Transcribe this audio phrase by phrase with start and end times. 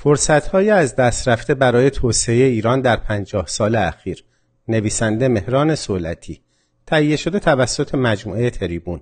[0.00, 4.24] فرصتهای از دست رفته برای توسعه ایران در پنجاه سال اخیر
[4.68, 6.40] نویسنده مهران سولتی
[6.86, 9.00] تهیه شده توسط مجموعه تریبون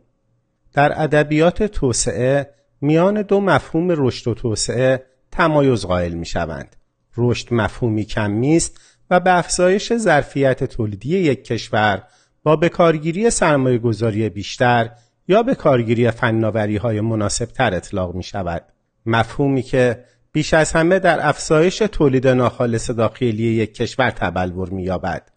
[0.72, 6.76] در ادبیات توسعه میان دو مفهوم رشد و توسعه تمایز قائل می شوند.
[7.16, 12.02] رشد مفهومی کمی است و به افزایش ظرفیت تولیدی یک کشور
[12.42, 14.90] با به کارگیری سرمایه گذاری بیشتر
[15.28, 18.64] یا به کارگیری فناوری های مناسب تر اطلاق می شود.
[19.06, 20.04] مفهومی که
[20.36, 25.30] بیش از همه در افزایش تولید ناخالص داخلی یک کشور تبلور می یابد.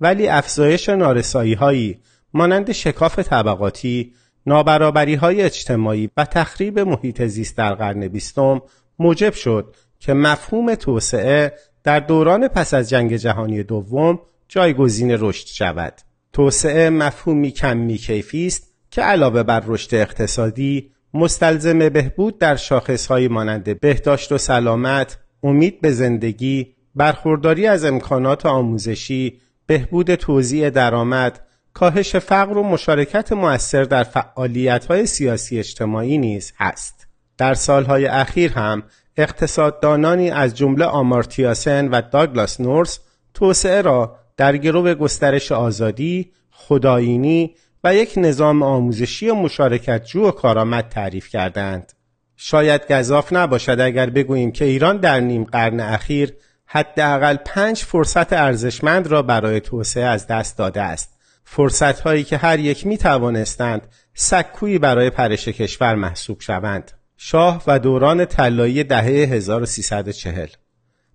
[0.00, 1.98] ولی افزایش نارسایی هایی
[2.34, 4.12] مانند شکاف طبقاتی،
[4.46, 8.62] نابرابری های اجتماعی و تخریب محیط زیست در قرن بیستم
[8.98, 11.52] موجب شد که مفهوم توسعه
[11.84, 15.94] در دوران پس از جنگ جهانی دوم جایگزین رشد شود.
[16.32, 23.80] توسعه مفهومی کمی کیفی است که علاوه بر رشد اقتصادی مستلزم بهبود در شاخصهایی مانند
[23.80, 31.40] بهداشت و سلامت، امید به زندگی، برخورداری از امکانات آموزشی، بهبود توزیع درآمد،
[31.72, 37.06] کاهش فقر و مشارکت مؤثر در فعالیت‌های سیاسی اجتماعی نیز است.
[37.38, 38.82] در سالهای اخیر هم
[39.16, 43.00] اقتصاددانانی از جمله آمارتیاسن و داگلاس نورس
[43.34, 50.88] توسعه را در گرو گسترش آزادی، خداینی و یک نظام آموزشی مشارکت جو و کارآمد
[50.88, 51.92] تعریف کردند.
[52.36, 56.34] شاید گذاف نباشد اگر بگوییم که ایران در نیم قرن اخیر
[56.66, 61.18] حداقل پنج فرصت ارزشمند را برای توسعه از دست داده است.
[61.44, 66.92] فرصت هایی که هر یک می توانستند سکویی برای پرش کشور محسوب شوند.
[67.16, 70.46] شاه و دوران طلایی دهه 1340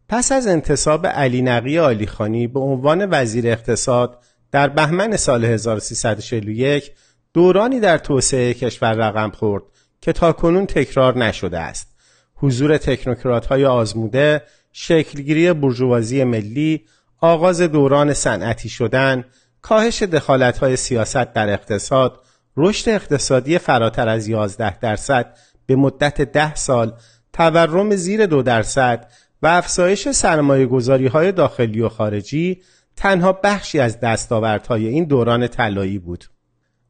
[0.10, 6.92] پس از انتصاب علی نقی آلیخانی به عنوان وزیر اقتصاد در بهمن سال 1341
[7.34, 9.64] دورانی در توسعه کشور رقم خورد
[10.02, 11.96] که تاکنون تکرار نشده است.
[12.36, 16.86] حضور تکنوکرات های آزموده، شکلگیری برجوازی ملی،
[17.22, 19.26] آغاز دوران صنعتی شدن،
[19.62, 22.20] کاهش دخالت های سیاست در اقتصاد،
[22.58, 26.94] رشد اقتصادی فراتر از 11 درصد به مدت ده سال،
[27.34, 29.08] تورم زیر دو درصد
[29.42, 32.62] و افزایش سرمایه گذاری های داخلی و خارجی
[32.96, 36.26] تنها بخشی از دستاوردهای این دوران طلایی بود.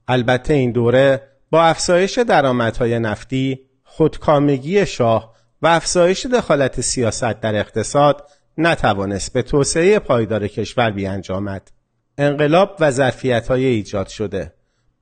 [0.08, 1.22] البته این دوره
[1.52, 10.00] با افزایش درآمدهای نفتی، خودکامگی شاه و افزایش دخالت سیاست در اقتصاد نتوانست به توسعه
[10.00, 11.72] پایدار کشور بیانجامد.
[12.18, 14.54] انقلاب و ظرفیت های ایجاد شده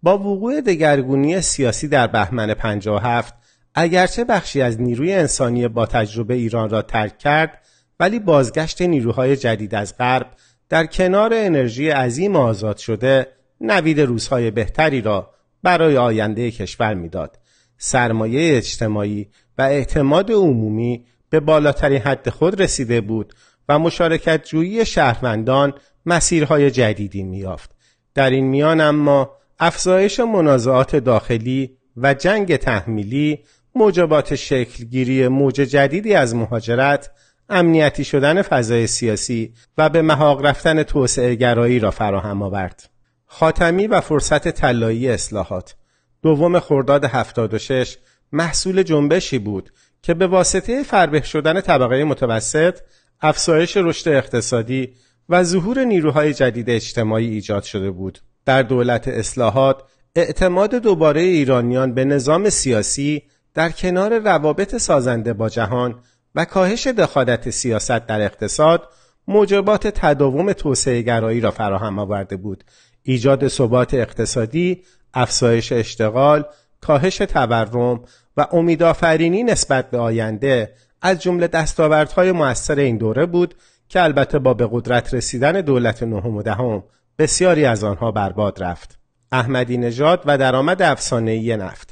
[0.03, 3.33] با وقوع دگرگونی سیاسی در بهمن 57
[3.75, 7.61] اگرچه بخشی از نیروی انسانی با تجربه ایران را ترک کرد
[7.99, 10.27] ولی بازگشت نیروهای جدید از غرب
[10.71, 13.27] در کنار انرژی عظیم آزاد شده
[13.61, 15.33] نوید روزهای بهتری را
[15.63, 17.39] برای آینده کشور می‌داد.
[17.77, 19.27] سرمایه اجتماعی
[19.57, 23.33] و اعتماد عمومی به بالاترین حد خود رسیده بود
[23.69, 25.73] و مشارکت جویی شهروندان
[26.05, 27.75] مسیرهای جدیدی میافت.
[28.13, 33.39] در این میان اما افزایش منازعات داخلی و جنگ تحمیلی
[33.75, 37.11] موجبات شکلگیری موج جدیدی از مهاجرت
[37.51, 42.89] امنیتی شدن فضای سیاسی و به محاق رفتن توسعه گرایی را فراهم آورد.
[43.25, 45.75] خاتمی و فرصت طلایی اصلاحات
[46.21, 47.97] دوم خرداد 76
[48.31, 52.79] محصول جنبشی بود که به واسطه فربه شدن طبقه متوسط،
[53.21, 54.93] افزایش رشد اقتصادی
[55.29, 58.19] و ظهور نیروهای جدید اجتماعی ایجاد شده بود.
[58.45, 59.83] در دولت اصلاحات
[60.15, 63.21] اعتماد دوباره ایرانیان به نظام سیاسی
[63.53, 65.99] در کنار روابط سازنده با جهان
[66.35, 68.87] و کاهش دخالت سیاست در اقتصاد
[69.27, 72.63] موجبات تداوم توسعه گرایی را فراهم آورده بود.
[73.03, 74.83] ایجاد ثبات اقتصادی
[75.13, 76.45] افزایش اشتغال
[76.81, 78.03] کاهش تورم
[78.37, 83.55] و امیدآفرینی نسبت به آینده از جمله دستاوردهای موثر این دوره بود
[83.89, 86.83] که البته با به قدرت رسیدن دولت نهم و دهم
[87.17, 88.99] بسیاری از آنها برباد رفت.
[89.31, 91.90] احمدی نژاد و درآمد افسانه‌ای نفت.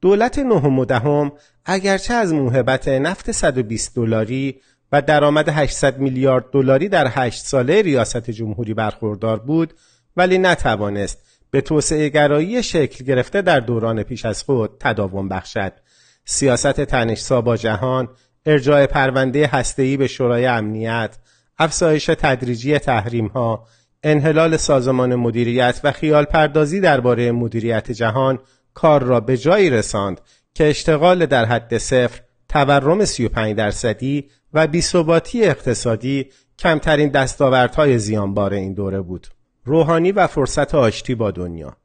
[0.00, 1.32] دولت نهم و دهم
[1.64, 4.60] اگرچه از موهبت نفت 120 دلاری
[4.92, 9.74] و درآمد 800 میلیارد دلاری در 8 ساله ریاست جمهوری برخوردار بود
[10.16, 11.18] ولی نتوانست
[11.50, 15.72] به توسعه گرایی شکل گرفته در دوران پیش از خود تداوم بخشد.
[16.24, 18.08] سیاست تنشسا با جهان
[18.46, 21.16] ارجاع پرونده هسته‌ای به شورای امنیت
[21.58, 23.66] افزایش تدریجی تحریم ها
[24.02, 28.38] انحلال سازمان مدیریت و خیال پردازی درباره مدیریت جهان
[28.78, 30.20] کار را به جایی رساند
[30.54, 36.26] که اشتغال در حد صفر، تورم 35 درصدی و بیثباتی اقتصادی
[36.58, 39.26] کمترین دستاوردهای زیانبار این دوره بود.
[39.64, 41.76] روحانی و فرصت آشتی با دنیا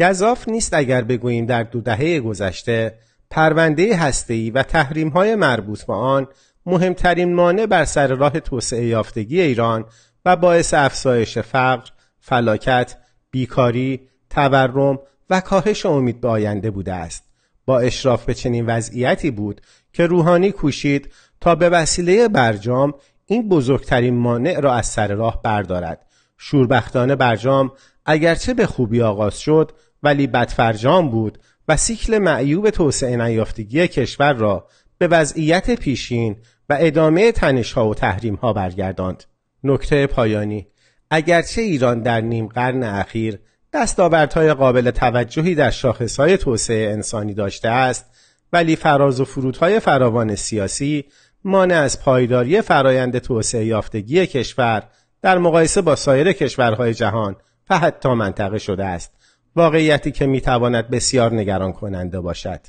[0.00, 2.98] گذاف نیست اگر بگوییم در دو دهه گذشته
[3.30, 6.26] پرونده هسته‌ای و تحریم‌های مربوط به آن
[6.66, 9.84] مهمترین مانع بر سر راه توسعه یافتگی ایران
[10.24, 11.90] و باعث افزایش فقر،
[12.20, 12.96] فلاکت،
[13.30, 14.00] بیکاری،
[14.30, 14.98] تورم
[15.30, 17.24] و کاهش امید به آینده بوده است.
[17.64, 19.60] با اشراف به چنین وضعیتی بود
[19.92, 21.08] که روحانی کوشید
[21.40, 22.94] تا به وسیله برجام
[23.26, 26.06] این بزرگترین مانع را از سر راه بردارد.
[26.38, 27.72] شوربختانه برجام
[28.06, 29.72] اگرچه به خوبی آغاز شد
[30.02, 31.38] ولی بدفرجام بود
[31.68, 34.66] و سیکل معیوب توسعه نیافتگی کشور را
[34.98, 36.36] به وضعیت پیشین
[36.68, 39.24] و ادامه تنشها و تحریمها برگرداند.
[39.64, 40.66] نکته پایانی
[41.10, 43.38] اگرچه ایران در نیم قرن اخیر
[43.72, 48.06] دستاوردهای قابل توجهی در شاخصهای توسعه انسانی داشته است
[48.52, 51.04] ولی فراز و فرودهای فراوان سیاسی
[51.44, 54.82] مانع از پایداری فرایند توسعه یافتگی کشور
[55.22, 57.36] در مقایسه با سایر کشورهای جهان
[57.70, 59.12] و حتی منطقه شده است.
[59.56, 62.60] واقعیتی که می‌تواند بسیار نگران کننده باشد.